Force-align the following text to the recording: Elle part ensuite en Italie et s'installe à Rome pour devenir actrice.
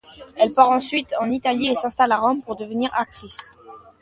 Elle 0.35 0.53
part 0.55 0.71
ensuite 0.71 1.13
en 1.19 1.29
Italie 1.29 1.67
et 1.67 1.75
s'installe 1.75 2.11
à 2.11 2.17
Rome 2.17 2.41
pour 2.41 2.55
devenir 2.55 2.89
actrice. 2.95 3.55